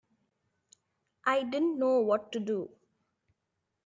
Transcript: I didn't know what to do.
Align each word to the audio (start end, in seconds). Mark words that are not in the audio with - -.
I 1.25 1.43
didn't 1.43 1.77
know 1.77 1.99
what 1.99 2.31
to 2.31 2.39
do. 2.39 2.71